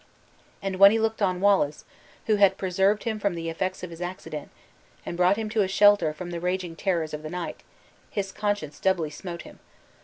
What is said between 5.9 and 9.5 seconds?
from the raging terrors of the night, his conscience doubly smote